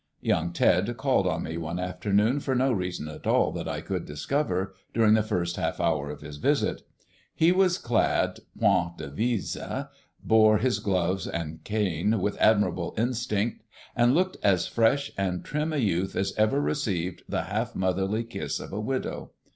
Young 0.21 0.51
Ted 0.51 0.97
called 0.97 1.27
on 1.27 1.43
me 1.43 1.57
one 1.57 1.77
afternoon 1.77 2.39
for 2.39 2.55
no 2.55 2.71
reason 2.71 3.07
at 3.07 3.27
all 3.27 3.51
that 3.51 3.67
I 3.67 3.81
could 3.81 4.03
discover 4.05 4.73
during 4.95 5.13
the 5.13 5.21
first 5.21 5.57
half 5.57 5.79
hour 5.79 6.09
of 6.09 6.21
his 6.21 6.37
visit. 6.37 6.81
He 7.35 7.51
was 7.51 7.77
clad 7.77 8.39
point 8.59 8.97
devise, 8.97 9.55
bore 10.23 10.57
his 10.57 10.79
gloves 10.79 11.27
and 11.27 11.63
cane 11.63 12.19
with 12.19 12.35
admirable 12.39 12.95
instinct, 12.97 13.61
and 13.95 14.15
looked 14.15 14.37
as 14.41 14.65
fresh 14.65 15.11
and 15.19 15.45
trim 15.45 15.71
a 15.71 15.77
youth 15.77 16.15
as 16.15 16.33
ever 16.35 16.59
received 16.59 17.21
the 17.29 17.43
half 17.43 17.75
motherly 17.75 18.23
kiss 18.23 18.59
of 18.59 18.73
a 18.73 18.79
widow. 18.81 19.29